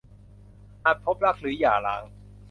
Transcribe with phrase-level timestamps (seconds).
[0.83, 2.03] อาจพบรักหรือหย่าร้าง